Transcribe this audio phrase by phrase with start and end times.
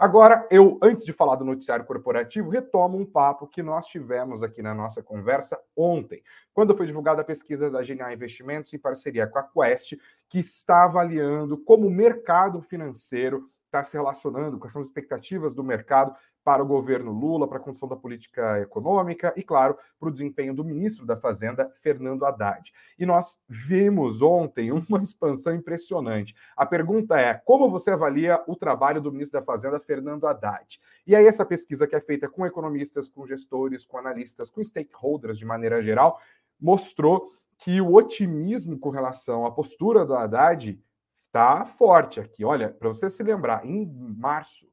[0.00, 4.62] Agora, eu, antes de falar do noticiário corporativo, retomo um papo que nós tivemos aqui
[4.62, 6.22] na nossa conversa ontem,
[6.54, 10.84] quando foi divulgada a pesquisa da Genial Investimentos em parceria com a Quest, que está
[10.84, 16.66] avaliando como o mercado financeiro está se relacionando, são as expectativas do mercado para o
[16.66, 21.04] governo Lula, para a condição da política econômica e, claro, para o desempenho do ministro
[21.04, 22.72] da Fazenda, Fernando Haddad.
[22.98, 26.34] E nós vimos ontem uma expansão impressionante.
[26.56, 30.80] A pergunta é: como você avalia o trabalho do ministro da Fazenda, Fernando Haddad?
[31.06, 35.38] E aí, essa pesquisa que é feita com economistas, com gestores, com analistas, com stakeholders
[35.38, 36.20] de maneira geral,
[36.60, 40.80] mostrou que o otimismo com relação à postura do Haddad
[41.14, 42.44] está forte aqui.
[42.44, 43.86] Olha, para você se lembrar, em
[44.16, 44.66] março,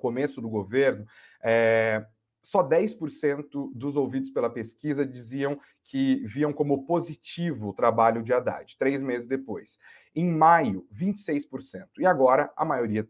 [0.00, 1.06] começo do governo,
[1.42, 2.04] é,
[2.42, 8.76] só 10% dos ouvidos pela pesquisa diziam que viam como positivo o trabalho de Haddad,
[8.78, 9.78] três meses depois.
[10.14, 11.86] Em maio, 26%.
[11.98, 13.06] E agora, a maioria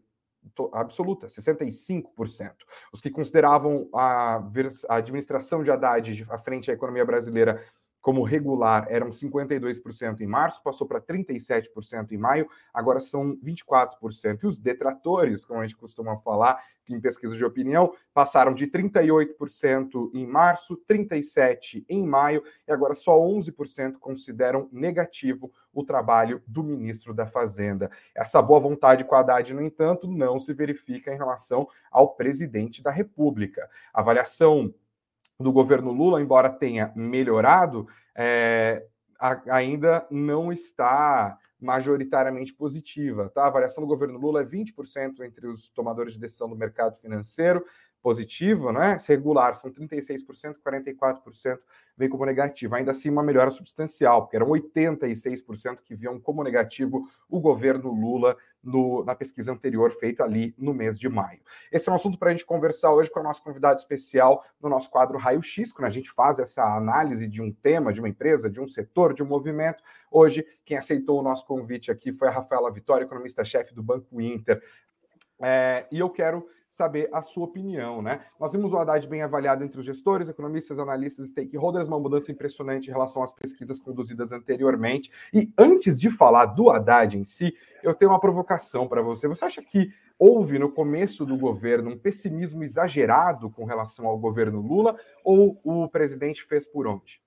[0.73, 2.53] absoluta, 65%.
[2.91, 4.43] Os que consideravam a,
[4.89, 7.63] a administração de Haddad à frente da economia brasileira
[8.01, 14.43] como regular eram 52% em março, passou para 37% em maio, agora são 24%.
[14.43, 20.11] E os detratores, como a gente costuma falar em pesquisa de opinião, passaram de 38%
[20.13, 27.13] em março, 37% em maio, e agora só 11% consideram negativo o trabalho do ministro
[27.13, 27.89] da Fazenda.
[28.13, 32.83] Essa boa vontade com a Haddad, no entanto, não se verifica em relação ao presidente
[32.83, 33.69] da República.
[33.93, 34.73] A avaliação
[35.41, 38.85] do governo Lula, embora tenha melhorado, é,
[39.19, 43.29] a, ainda não está majoritariamente positiva.
[43.29, 43.43] Tá?
[43.43, 47.63] A avaliação do governo Lula é 20% entre os tomadores de decisão do mercado financeiro,
[48.01, 48.97] positivo, né?
[49.07, 51.59] Regular são 36%, 44%
[51.95, 52.75] vem como negativo.
[52.75, 58.35] Ainda assim, uma melhora substancial, porque eram 86% que viam como negativo o governo Lula
[58.63, 61.39] no, na pesquisa anterior feita ali no mês de maio.
[61.71, 64.69] Esse é um assunto para a gente conversar hoje com a nossa convidada especial no
[64.69, 68.09] nosso quadro Raio X, quando a gente faz essa análise de um tema, de uma
[68.09, 69.83] empresa, de um setor, de um movimento.
[70.09, 74.61] Hoje, quem aceitou o nosso convite aqui foi a Rafaela Vitória, economista-chefe do Banco Inter.
[75.41, 78.21] É, e eu quero saber a sua opinião, né?
[78.39, 82.87] Nós vimos o Haddad bem avaliado entre os gestores, economistas, analistas, stakeholders, uma mudança impressionante
[82.87, 85.11] em relação às pesquisas conduzidas anteriormente.
[85.33, 89.27] E antes de falar do Haddad em si, eu tenho uma provocação para você.
[89.27, 94.61] Você acha que houve no começo do governo um pessimismo exagerado com relação ao governo
[94.61, 97.21] Lula ou o presidente fez por onde?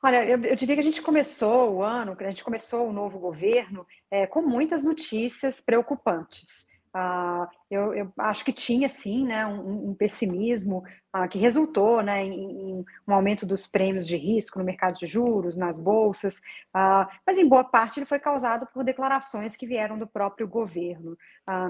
[0.00, 3.18] Olha, eu, eu, diria que a gente começou o ano, a gente começou o novo
[3.18, 6.67] governo é, com muitas notícias preocupantes.
[6.98, 10.82] Uh, eu, eu, acho que tinha sim né, um, um pessimismo
[11.14, 15.06] uh, que resultou né, em, em, um aumento dos prêmios de risco no mercado de
[15.06, 16.38] juros, nas bolsas,
[16.74, 21.16] uh, mas em boa parte ele foi causado por declarações que vieram do próprio governo.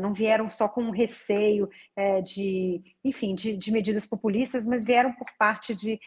[0.00, 5.12] não vieram só com um receio é, de, enfim, de, de, medidas populistas, mas vieram
[5.12, 5.98] por parte de,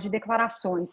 [0.00, 0.90] de declarações.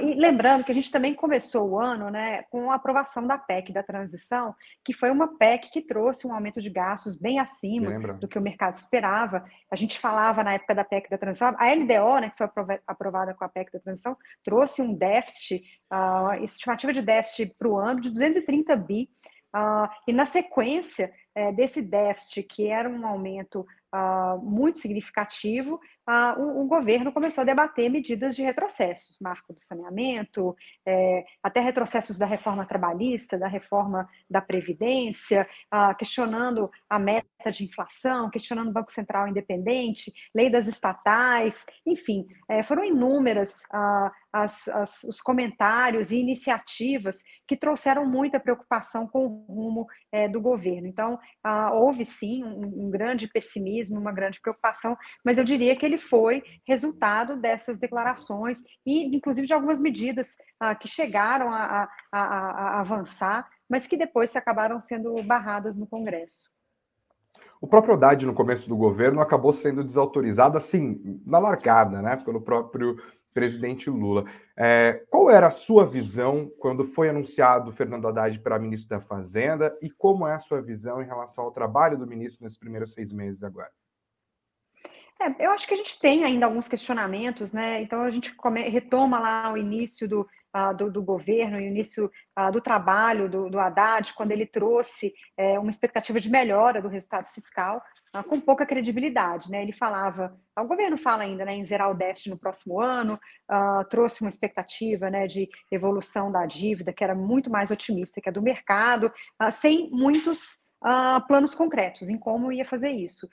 [0.00, 3.72] e lembrando que a gente também começou o ano né, com a aprovação da PEC
[3.72, 4.54] da transição,
[4.84, 8.42] que foi uma PEC que trouxe um aumento de gastos bem acima do que o
[8.42, 9.44] mercado esperava.
[9.70, 13.34] A gente falava na época da PEC da transição, a LDO, né, que foi aprovada
[13.34, 18.00] com a PEC da transição, trouxe um déficit, uh, estimativa de déficit para o ano
[18.00, 19.08] de 230 bi.
[19.54, 25.74] Uh, e na sequência é, desse déficit, que era um aumento uh, muito significativo,
[26.08, 31.60] uh, o, o, governo começou a debater medidas de retrocessos, marco do saneamento, é, até
[31.60, 38.68] retrocessos da reforma trabalhista, da reforma da Previdência, uh, questionando a meta de inflação, questionando
[38.68, 43.62] o Banco Central independente, lei das estatais, enfim, é, foram inúmeras
[44.32, 50.40] as, as, os comentários e iniciativas que trouxeram muita preocupação com o rumo é, do
[50.40, 50.86] governo.
[50.86, 51.18] Então,
[51.72, 56.42] houve sim um, um grande pessimismo uma grande preocupação, mas eu diria que ele foi
[56.66, 60.28] resultado dessas declarações e, inclusive, de algumas medidas
[60.60, 66.50] ah, que chegaram a, a, a, avançar, mas que depois acabaram sendo barradas no Congresso.
[67.60, 72.40] O próprio Haddad, no começo do governo, acabou sendo desautorizado, assim, na largada, né, pelo
[72.40, 72.96] próprio
[73.32, 74.24] presidente Lula.
[74.56, 79.76] É, qual era a sua visão quando foi anunciado Fernando Haddad para ministro da Fazenda
[79.80, 83.12] e como é a sua visão em relação ao trabalho do ministro nesses primeiros seis
[83.12, 83.70] meses agora?
[85.20, 87.80] É, eu acho que a gente tem ainda alguns questionamentos, né?
[87.82, 90.22] Então a gente come, retoma lá o início do,
[90.54, 95.14] uh, do, do, governo, o início uh, do trabalho do, do Haddad, quando ele trouxe
[95.36, 97.82] é, uma expectativa de melhora do resultado fiscal uh,
[98.28, 99.50] com pouca credibilidade.
[99.50, 99.62] Né?
[99.62, 103.18] Ele falava, o governo fala ainda né, em zerar o déficit no próximo ano,
[103.50, 108.28] uh, trouxe uma expectativa né, de evolução da dívida que era muito mais otimista que
[108.28, 109.06] a do mercado,
[109.40, 113.28] uh, sem muitos uh, planos concretos em como ia fazer isso.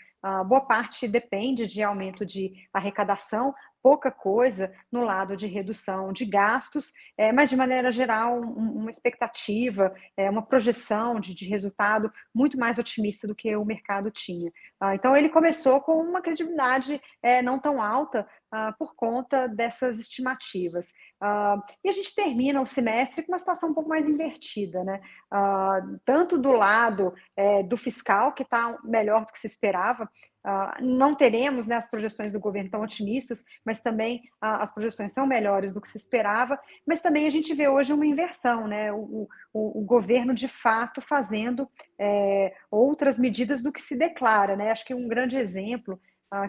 [0.49, 6.93] Boa parte depende de aumento de arrecadação, pouca coisa no lado de redução de gastos,
[7.17, 12.57] é, mas de maneira geral, um, uma expectativa, é, uma projeção de, de, resultado muito
[12.57, 14.51] mais otimista do que o mercado tinha.
[14.79, 19.99] Ah, então, ele começou com uma credibilidade é, não tão alta ah, por conta dessas
[19.99, 20.87] estimativas.
[21.21, 25.01] Uh, e a gente termina o semestre com uma situação um pouco mais invertida, né?
[25.31, 30.09] Uh, tanto do lado é, do fiscal, que está melhor do que se esperava,
[30.45, 35.25] uh, não teremos né, as projeções do governo tão otimistas, mas também as projeções são
[35.25, 38.91] melhores do que se esperava, mas também a gente vê hoje uma inversão, né?
[38.91, 41.69] O, o, o governo de fato fazendo
[41.99, 44.71] é, outras medidas do que se declara, né?
[44.71, 45.99] Acho que um grande exemplo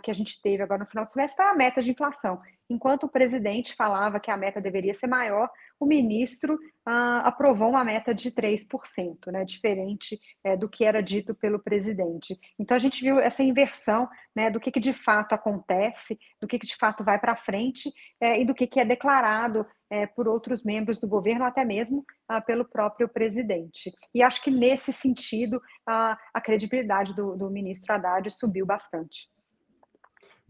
[0.03, 2.41] que a gente teve agora no final do semestre foi a meta de inflação.
[2.69, 5.49] Enquanto o presidente falava que a meta deveria ser maior,
[5.81, 11.35] o ministro ah, aprovou uma meta de 3%, né, diferente é, do que era dito
[11.35, 12.39] pelo presidente.
[12.59, 14.07] Então, a gente viu essa inversão
[14.37, 17.91] né, do que, que de fato acontece, do que, que de fato vai para frente
[18.21, 22.05] é, e do que, que é declarado é, por outros membros do governo, até mesmo
[22.29, 23.91] ah, pelo próprio presidente.
[24.15, 29.29] E acho que, nesse sentido, a, a credibilidade do, do ministro Haddad subiu bastante.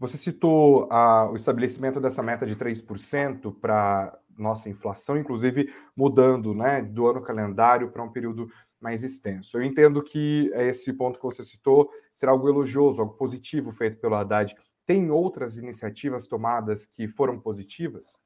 [0.01, 6.81] Você citou ah, o estabelecimento dessa meta de 3% para nossa inflação, inclusive mudando né,
[6.81, 8.49] do ano calendário para um período
[8.79, 9.57] mais extenso.
[9.57, 14.15] Eu entendo que esse ponto que você citou será algo elogioso, algo positivo feito pelo
[14.15, 14.55] Haddad.
[14.85, 18.19] Tem outras iniciativas tomadas que foram positivas?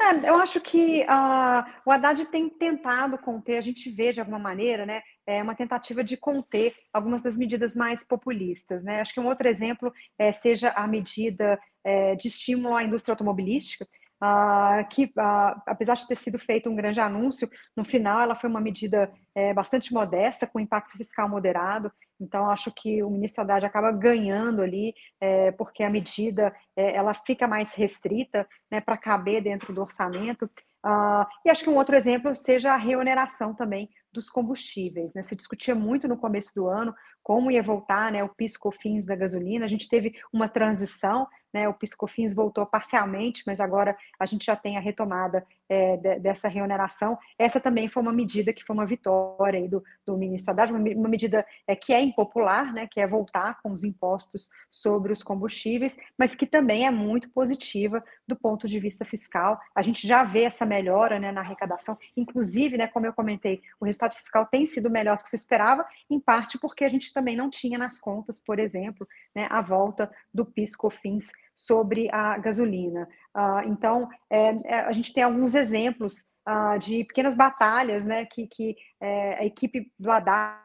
[0.00, 4.38] É, eu acho que uh, o Haddad tem tentado conter, a gente vê de alguma
[4.38, 8.82] maneira, né, é uma tentativa de conter algumas das medidas mais populistas.
[8.82, 9.00] Né?
[9.00, 13.86] Acho que um outro exemplo é, seja a medida é, de estímulo à indústria automobilística,
[14.90, 15.12] que,
[15.64, 19.54] apesar de ter sido feito um grande anúncio, no final ela foi uma medida é,
[19.54, 21.90] bastante modesta, com impacto fiscal moderado.
[22.20, 27.14] Então, acho que o ministro Haddad acaba ganhando ali, é, porque a medida é, ela
[27.14, 30.50] fica mais restrita né, para caber dentro do orçamento.
[30.84, 35.12] Uh, e acho que um outro exemplo seja a reoneração também dos combustíveis.
[35.14, 35.22] Né?
[35.22, 39.64] Se discutia muito no começo do ano como ia voltar né, o PIS/COFINS da gasolina.
[39.64, 41.68] A gente teve uma transição né?
[41.68, 46.48] O PiscoFins voltou parcialmente, mas agora a gente já tem a retomada é, de, dessa
[46.48, 47.18] reoneração.
[47.38, 51.08] Essa também foi uma medida que foi uma vitória do, do ministro Haddad, uma, uma
[51.08, 52.86] medida é, que é impopular, né?
[52.86, 58.02] que é voltar com os impostos sobre os combustíveis, mas que também é muito positiva
[58.26, 59.60] do ponto de vista fiscal.
[59.74, 63.84] A gente já vê essa melhora né, na arrecadação, inclusive, né, como eu comentei, o
[63.84, 67.36] resultado fiscal tem sido melhor do que se esperava, em parte porque a gente também
[67.36, 71.26] não tinha nas contas, por exemplo, né, a volta do PIS/COFINS
[71.58, 73.08] sobre a gasolina.
[73.36, 76.14] Uh, então, é, é, a gente tem alguns exemplos
[76.48, 80.62] uh, de pequenas batalhas né, que, que é, a equipe do Haddad,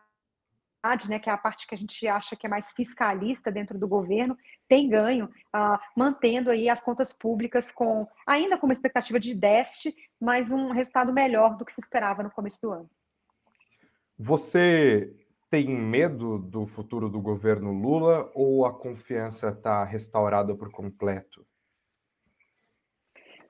[1.09, 3.87] né, que é a parte que a gente acha que é mais fiscalista dentro do
[3.87, 4.37] governo,
[4.67, 9.95] tem ganho, uh, mantendo aí as contas públicas com ainda com uma expectativa de déficit,
[10.21, 12.89] mas um resultado melhor do que se esperava no começo do ano.
[14.19, 15.11] Você
[15.53, 21.45] tem medo do futuro do governo Lula ou a confiança está restaurada por completo?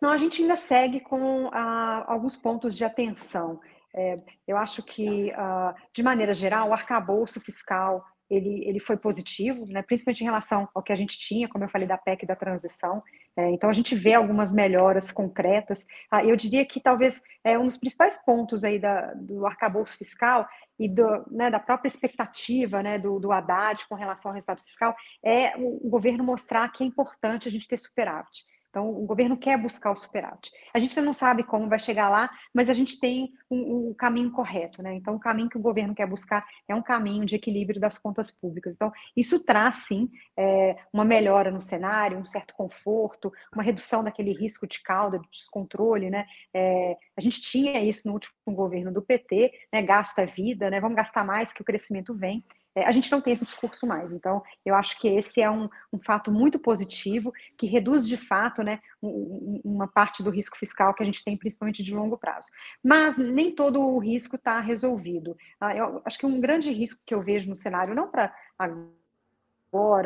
[0.01, 3.57] Não, a gente ainda segue com ah, alguns pontos de atenção.
[3.95, 9.65] É, eu acho que, ah, de maneira geral, o arcabouço fiscal ele, ele foi positivo,
[9.65, 12.35] né, principalmente em relação ao que a gente tinha, como eu falei, da PEC da
[12.35, 13.01] transição.
[13.35, 15.85] É, então, a gente vê algumas melhoras concretas.
[16.11, 20.47] Ah, eu diria que talvez é um dos principais pontos aí da, do arcabouço fiscal
[20.77, 24.95] e do, né, da própria expectativa né, do, do Haddad com relação ao resultado fiscal
[25.23, 28.43] é o, o governo mostrar que é importante a gente ter superávit.
[28.73, 30.51] Então, o governo quer buscar o superávit.
[30.73, 34.31] A gente não sabe como vai chegar lá, mas a gente tem um, um, caminho
[34.31, 34.95] correto, né?
[34.95, 38.31] Então, o caminho que o governo quer buscar é um caminho de equilíbrio das contas
[38.31, 38.73] públicas.
[38.73, 44.33] Então, isso traz, sim, é, uma melhora no cenário, um certo conforto, uma redução daquele
[44.33, 46.25] risco de cauda, de descontrole, né?
[46.51, 49.83] É, a gente tinha isso no último governo do PT, né?
[49.83, 50.81] Gasto é vida, né?
[50.81, 52.43] Vamos gastar mais que o crescimento vem.
[52.75, 54.11] É, a gente não tem esse discurso mais.
[54.11, 58.63] Então, eu acho que esse é um, um fato muito positivo, que reduz de fato
[58.63, 62.49] né, um, uma parte do risco fiscal que a gente tem, principalmente de longo prazo.
[62.83, 65.37] Mas nem todo o risco está resolvido.
[65.59, 69.02] Ah, eu acho que um grande risco que eu vejo no cenário, não para agora,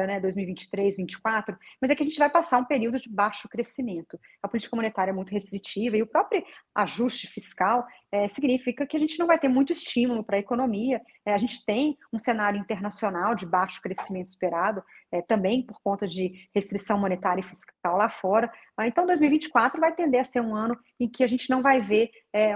[0.08, 4.20] né, 2023, 2024, mas é que a gente vai passar um período de baixo crescimento.
[4.42, 6.44] A política monetária é muito restritiva e o próprio
[6.74, 11.02] ajuste fiscal é, significa que a gente não vai ter muito estímulo para a economia.
[11.26, 14.82] É, a gente tem um cenário internacional de baixo crescimento esperado,
[15.12, 18.52] é, também por conta de restrição monetária e fiscal lá fora.
[18.82, 22.10] Então, 2024 vai tender a ser um ano em que a gente não vai ver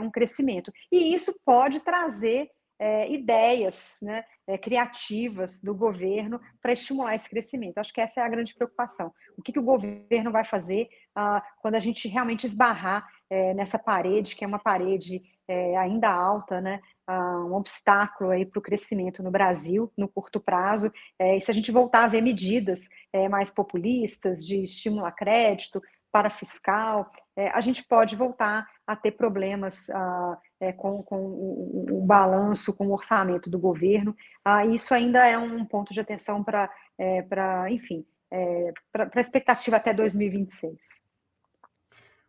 [0.04, 0.72] um crescimento.
[0.92, 2.50] E isso pode trazer
[2.82, 7.78] é, ideias né, é, criativas do governo para estimular esse crescimento.
[7.78, 9.14] Acho que essa é a grande preocupação.
[9.38, 13.78] O que, que o governo vai fazer ah, quando a gente realmente esbarrar é, nessa
[13.78, 19.22] parede, que é uma parede é, ainda alta, né, ah, um obstáculo para o crescimento
[19.22, 20.92] no Brasil no curto prazo.
[21.20, 22.82] É, e se a gente voltar a ver medidas
[23.14, 25.80] é, mais populistas de estímulo a crédito,
[26.14, 27.10] para fiscal,
[27.54, 32.88] a gente pode voltar a ter problemas ah, é, com, com o, o, balanço, com
[32.88, 34.16] o orçamento do governo.
[34.46, 37.26] Ah, isso ainda é um ponto de atenção para, é,
[37.72, 40.78] enfim, é, para a expectativa até 2026.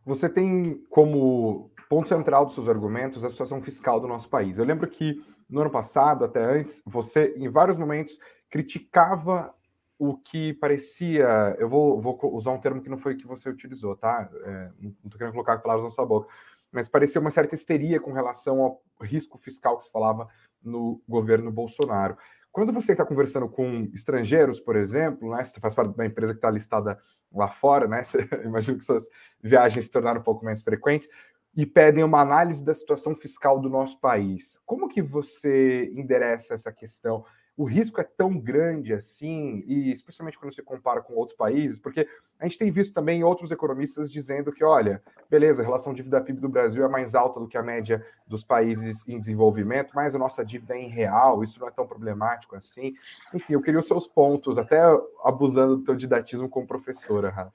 [0.05, 4.59] Você tem como ponto central dos seus argumentos a situação fiscal do nosso país.
[4.59, 9.55] Eu lembro que no ano passado, até antes, você, em vários momentos, criticava
[9.99, 11.55] o que parecia.
[11.59, 14.29] Eu vou, vou, usar um termo que não foi que você utilizou, tá?
[14.43, 16.29] É, não estou querendo colocar palavras na sua boca,
[16.73, 20.29] mas parecia uma certa histeria com relação ao risco fiscal que se falava
[20.63, 22.17] no governo Bolsonaro.
[22.51, 26.39] Quando você está conversando com estrangeiros, por exemplo, né, você faz parte da empresa que
[26.39, 26.99] está listada
[27.33, 28.05] lá fora, né?
[28.05, 29.09] Você, imagino que suas
[29.43, 31.09] viagens se tornaram um pouco mais frequentes
[31.57, 34.61] e pedem uma análise da situação fiscal do nosso país.
[34.67, 37.25] Como que você endereça essa questão?
[37.57, 42.09] O risco é tão grande assim, e especialmente quando se compara com outros países, porque
[42.41, 46.41] a gente tem visto também outros economistas dizendo que, olha, beleza, a relação dívida PIB
[46.41, 50.19] do Brasil é mais alta do que a média dos países em desenvolvimento, mas a
[50.19, 52.95] nossa dívida é em real, isso não é tão problemático assim.
[53.35, 54.81] Enfim, eu queria os seus pontos, até
[55.23, 57.53] abusando do teu didatismo como professora, Rafa.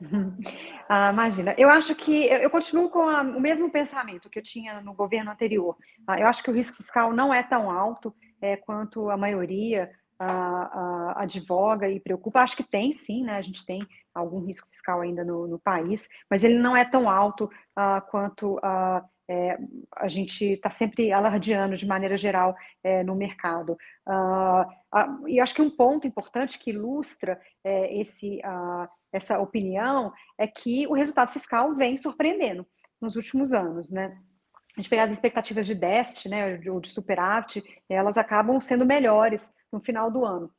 [0.88, 4.80] Ah, imagina, eu acho que eu, continuo com a, o mesmo pensamento que eu tinha
[4.80, 5.76] no governo anterior.
[6.06, 9.90] Ah, eu acho que o risco fiscal não é tão alto é, quanto a maioria
[10.18, 12.40] a, a, advoga e preocupa.
[12.40, 13.36] Acho que tem, sim, né?
[13.36, 17.08] A gente tem algum risco fiscal ainda no, no país, mas ele não é tão
[17.08, 19.58] alto uh, quanto uh, é,
[19.96, 23.76] a gente está sempre alardeando de maneira geral é, no mercado.
[24.06, 28.40] Uh, e acho que um ponto importante que ilustra é, esse,
[29.12, 32.64] essa opinião é que o resultado fiscal vem surpreendendo
[33.00, 34.16] nos últimos anos, né?
[34.76, 39.52] A gente pegar as expectativas de déficit, né, ou de superávit, elas acabam sendo melhores
[39.72, 40.50] no final do ano.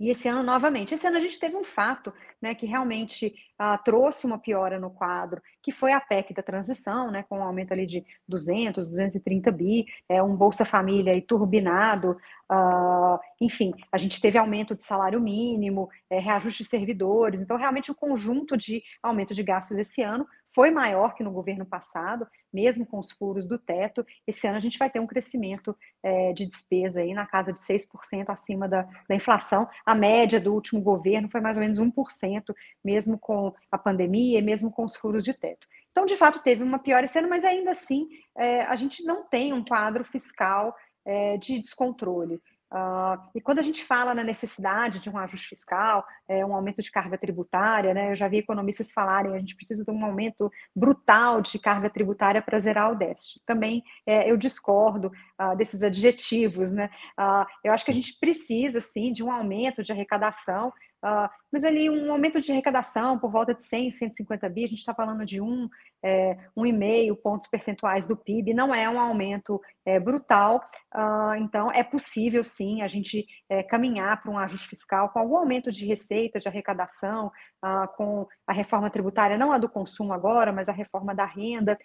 [0.00, 3.76] E esse ano, novamente, esse ano a gente teve um fato né, que realmente ah,
[3.76, 7.72] trouxe uma piora no quadro, que foi a PEC da transição, né, com um aumento
[7.72, 12.16] ali de 200, 230 bi, é, um Bolsa Família aí turbinado,
[12.48, 17.90] ah, enfim, a gente teve aumento de salário mínimo, é, reajuste de servidores, então realmente
[17.90, 20.24] o conjunto de aumento de gastos esse ano
[20.54, 24.04] foi maior que no governo passado, mesmo com os furos do teto.
[24.26, 27.60] Esse ano a gente vai ter um crescimento é, de despesa aí na casa de
[27.60, 29.68] 6% acima da, da inflação.
[29.84, 34.42] A média do último governo foi mais ou menos 1%, mesmo com a pandemia e
[34.42, 35.66] mesmo com os furos de teto.
[35.90, 39.24] Então, de fato, teve uma pior esse ano, mas ainda assim é, a gente não
[39.24, 40.74] tem um quadro fiscal
[41.04, 42.40] é, de descontrole.
[42.70, 46.82] Uh, e quando a gente fala na necessidade de um ajuste fiscal, é, um aumento
[46.82, 50.50] de carga tributária, né, eu já vi economistas falarem a gente precisa de um aumento
[50.76, 53.40] brutal de carga tributária para zerar o déficit.
[53.46, 55.10] Também é, eu discordo
[55.40, 56.70] uh, desses adjetivos.
[56.72, 56.90] Né?
[57.18, 60.72] Uh, eu acho que a gente precisa, sim, de um aumento de arrecadação
[61.04, 64.80] Uh, mas ali um aumento de arrecadação por volta de 100, 150 bi, a gente
[64.80, 65.68] está falando de um,
[66.02, 70.62] é, um e meio pontos percentuais do PIB, não é um aumento é, brutal,
[70.94, 75.36] uh, então é possível sim a gente é, caminhar para um ajuste fiscal com algum
[75.36, 77.28] aumento de receita, de arrecadação,
[77.64, 81.78] uh, com a reforma tributária, não a do consumo agora, mas a reforma da renda,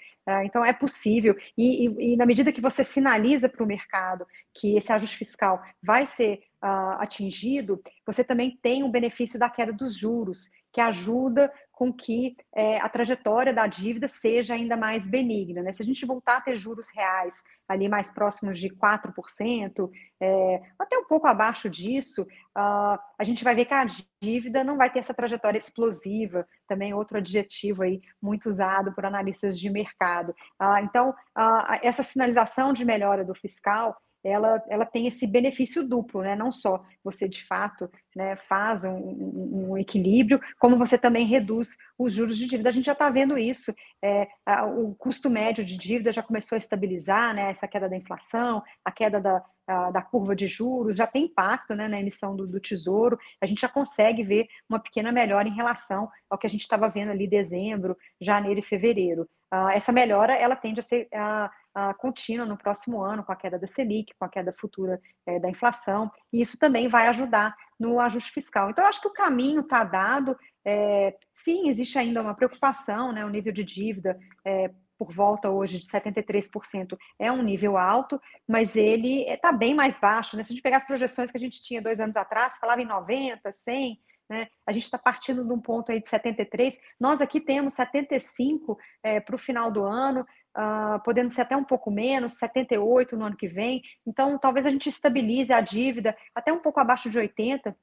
[0.45, 4.77] então é possível, e, e, e na medida que você sinaliza para o mercado que
[4.77, 9.97] esse ajuste fiscal vai ser uh, atingido, você também tem o benefício da queda dos
[9.97, 15.61] juros, que ajuda com que é, a trajetória da dívida seja ainda mais benigna.
[15.61, 15.71] Né?
[15.71, 17.35] Se a gente voltar a ter juros reais
[17.67, 19.89] ali mais próximos de 4%,
[20.19, 23.85] é, até um pouco abaixo disso, uh, a gente vai ver que a
[24.21, 29.59] dívida não vai ter essa trajetória explosiva, também outro adjetivo aí muito usado por analistas
[29.59, 30.29] de mercado.
[30.61, 36.21] Uh, então, uh, essa sinalização de melhora do fiscal, ela, ela tem esse benefício duplo,
[36.21, 36.35] né?
[36.35, 41.77] Não só você de fato né, faz um, um, um equilíbrio, como você também reduz
[41.97, 42.69] os juros de dívida.
[42.69, 43.73] A gente já está vendo isso.
[44.01, 47.51] É, a, o custo médio de dívida já começou a estabilizar, né?
[47.51, 51.75] Essa queda da inflação, a queda da, a, da curva de juros já tem impacto
[51.75, 53.17] né, na emissão do, do, tesouro.
[53.41, 56.89] A gente já consegue ver uma pequena melhora em relação ao que a gente estava
[56.89, 59.27] vendo ali dezembro, janeiro e fevereiro.
[59.53, 61.49] Uh, essa melhora ela tende a ser uh,
[61.97, 65.49] contínua no próximo ano, com a queda da Selic, com a queda futura uh, da
[65.49, 68.69] inflação, e isso também vai ajudar no ajuste fiscal.
[68.69, 70.37] Então, eu acho que o caminho está dado.
[70.65, 75.79] É, sim, existe ainda uma preocupação, né, o nível de dívida é, por volta hoje
[75.79, 80.37] de 73% é um nível alto, mas ele está bem mais baixo.
[80.37, 80.43] Né?
[80.43, 82.85] Se a gente pegar as projeções que a gente tinha dois anos atrás, falava em
[82.85, 83.99] 90, 100,
[84.29, 84.47] né?
[84.65, 86.77] A gente está partindo de um ponto aí de 73.
[86.99, 90.25] Nós aqui temos 75 é, para o final do ano,
[90.57, 93.81] uh, podendo ser até um pouco menos, 78 no ano que vem.
[94.05, 97.75] Então, talvez a gente estabilize a dívida até um pouco abaixo de 80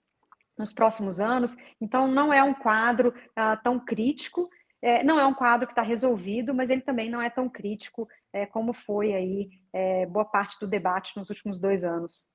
[0.59, 1.57] nos próximos anos.
[1.81, 4.49] Então, não é um quadro uh, tão crítico.
[4.83, 8.09] É, não é um quadro que está resolvido, mas ele também não é tão crítico
[8.33, 12.31] é, como foi aí é, boa parte do debate nos últimos dois anos.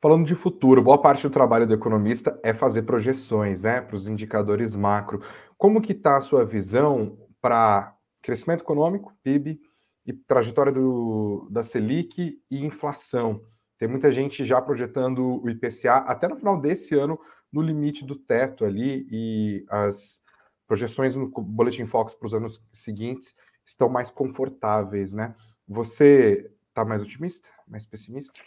[0.00, 4.08] Falando de futuro, boa parte do trabalho do economista é fazer projeções, né, para os
[4.08, 5.22] indicadores macro.
[5.56, 9.60] Como que está a sua visão para crescimento econômico, PIB,
[10.04, 13.42] e trajetória do, da Selic e inflação?
[13.78, 17.18] Tem muita gente já projetando o IPCA até no final desse ano
[17.52, 20.22] no limite do teto ali e as
[20.66, 25.34] projeções no Boletim Fox para os anos seguintes estão mais confortáveis, né?
[25.68, 28.40] Você está mais otimista, mais pessimista?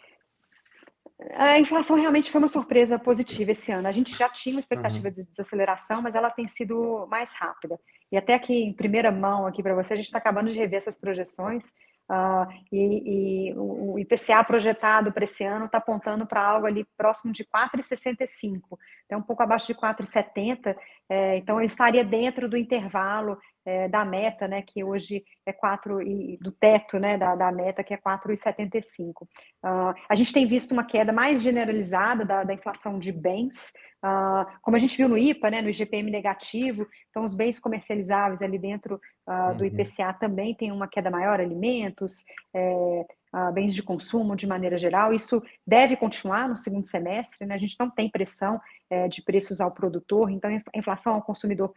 [1.33, 3.87] A inflação realmente foi uma surpresa positiva esse ano.
[3.87, 5.13] A gente já tinha uma expectativa uhum.
[5.13, 7.77] de desaceleração, mas ela tem sido mais rápida.
[8.11, 10.77] E até aqui em primeira mão aqui para você, a gente está acabando de rever
[10.77, 11.63] essas projeções.
[12.09, 17.31] Uh, e, e, o IPCA projetado para esse ano está apontando para algo ali próximo
[17.31, 20.75] de 4,65, é um pouco abaixo de 4,70,
[21.07, 26.01] é, então ele estaria dentro do intervalo é, da meta, né, que hoje é 4,
[26.01, 29.21] e, do teto né, da, da meta, que é 4,75.
[29.21, 29.27] Uh,
[29.61, 33.71] ah, a gente tem visto uma queda mais generalizada da, da inflação de bens,
[34.03, 38.41] Uh, como a gente viu no IPA, né, no IGPM negativo, então os bens comercializáveis
[38.41, 38.95] ali dentro
[39.27, 39.67] uh, do uhum.
[39.67, 45.13] IPCA também tem uma queda maior, alimentos, é, uh, bens de consumo de maneira geral.
[45.13, 47.55] Isso deve continuar no segundo semestre, né?
[47.55, 51.73] a gente não tem pressão é, de preços ao produtor, então a inflação ao consumidor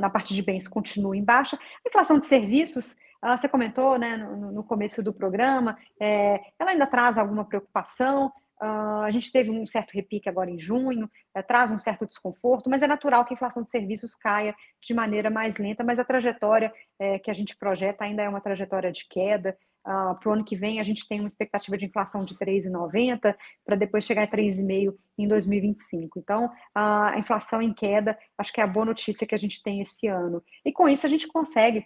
[0.00, 1.56] na parte de bens continua em baixa.
[1.56, 2.96] A inflação de serviços
[3.36, 9.10] você comentou né, no, começo do programa, é, ela ainda traz alguma preocupação, Uh, a
[9.10, 12.86] gente teve um certo repique agora em junho, uh, traz um certo desconforto, mas é
[12.86, 17.20] natural que a inflação de serviços caia de maneira mais lenta, mas a trajetória uh,
[17.24, 19.58] que a gente projeta ainda é uma trajetória de queda.
[19.84, 23.34] Uh, para o ano que vem, a gente tem uma expectativa de inflação de 3,90
[23.64, 26.20] para depois chegar a 3,5 em 2025.
[26.20, 29.80] Então, a inflação em queda, acho que é a boa notícia que a gente tem
[29.80, 30.40] esse ano.
[30.64, 31.84] E com isso, a gente consegue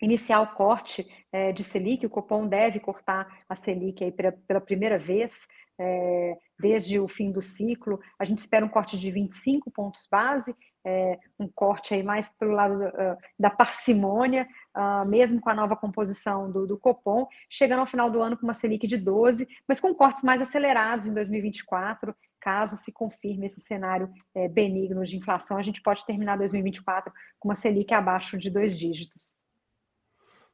[0.00, 4.60] iniciar o corte eh, de Selic, o Copom deve cortar a Selic aí pela, pela
[4.60, 5.32] primeira vez
[5.80, 7.98] é, desde o fim do ciclo.
[8.18, 12.52] A gente espera um corte de 25 pontos base, é, um corte aí mais pelo
[12.52, 17.86] lado uh, da parcimônia, uh, mesmo com a nova composição do, do, Copom, chegando ao
[17.86, 22.14] final do ano com uma Selic de 12, mas com cortes mais acelerados em 2024,
[22.38, 27.48] caso se confirme esse cenário é, benigno de inflação, a gente pode terminar 2024 com
[27.48, 29.39] uma Selic abaixo de dois dígitos.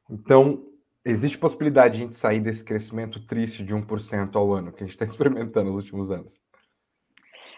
[0.09, 0.65] Então,
[1.03, 4.85] existe possibilidade de a gente sair desse crescimento triste de 1% ao ano que a
[4.85, 6.39] gente está experimentando nos últimos anos?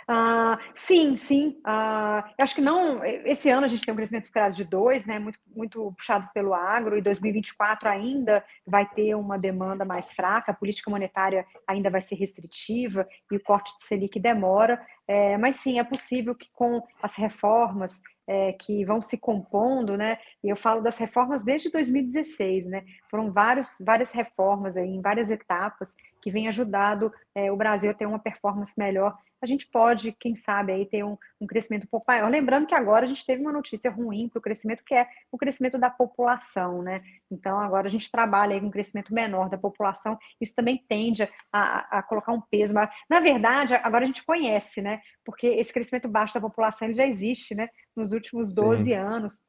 [0.09, 1.49] Uh, sim, sim.
[1.59, 3.05] Uh, acho que não.
[3.05, 5.19] Esse ano a gente tem um crescimento esperado de 2, né?
[5.19, 10.55] Muito, muito puxado pelo agro, e 2024 ainda vai ter uma demanda mais fraca, a
[10.55, 14.83] política monetária ainda vai ser restritiva e o corte de Selic demora.
[15.07, 20.19] É, mas sim, é possível que com as reformas é, que vão se compondo, né?
[20.43, 22.85] E eu falo das reformas desde 2016, né?
[23.09, 27.93] Foram vários, várias reformas aí, em várias etapas que vêm ajudado é, o Brasil a
[27.93, 31.89] ter uma performance melhor a gente pode, quem sabe, aí ter um, um crescimento um
[31.89, 32.29] pouco maior.
[32.29, 35.37] Lembrando que agora a gente teve uma notícia ruim para o crescimento, que é o
[35.37, 37.01] crescimento da população, né?
[37.31, 41.27] Então, agora a gente trabalha aí com um crescimento menor da população, isso também tende
[41.51, 42.91] a, a colocar um peso maior.
[43.09, 45.01] Na verdade, agora a gente conhece, né?
[45.23, 47.69] Porque esse crescimento baixo da população ele já existe, né?
[47.95, 48.93] Nos últimos 12 Sim.
[48.93, 49.48] anos.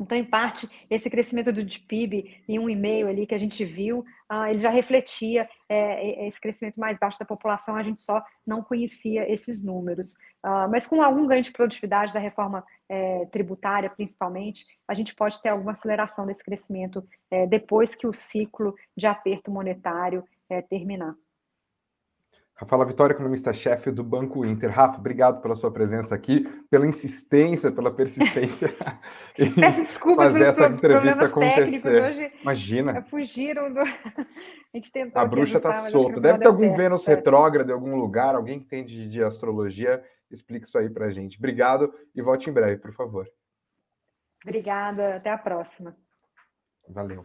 [0.00, 4.04] Então, em parte, esse crescimento do PIB em um e-mail ali que a gente viu,
[4.30, 8.62] uh, ele já refletia é, esse crescimento mais baixo da população, a gente só não
[8.62, 10.12] conhecia esses números.
[10.44, 15.42] Uh, mas com algum ganho de produtividade da reforma é, tributária, principalmente, a gente pode
[15.42, 21.14] ter alguma aceleração desse crescimento é, depois que o ciclo de aperto monetário é, terminar.
[22.60, 24.68] Rafaela Vitória, economista-chefe do Banco Inter.
[24.68, 28.74] Rafa, obrigado pela sua presença aqui, pela insistência, pela persistência.
[29.54, 32.02] Peço desculpas fazer essa entrevista acontecer.
[32.02, 33.02] Hoje Imagina.
[33.02, 33.78] Fugiram do.
[34.74, 35.22] A gente tentou.
[35.22, 36.20] A bruxa está solta.
[36.20, 36.76] Deve ter algum certo.
[36.76, 37.14] Vênus é.
[37.14, 40.02] retrógrado em algum lugar, alguém que tem de, de astrologia.
[40.28, 41.38] Explique isso aí para gente.
[41.38, 43.30] Obrigado e volte em breve, por favor.
[44.42, 45.14] Obrigada.
[45.14, 45.96] Até a próxima.
[46.88, 47.22] Valeu.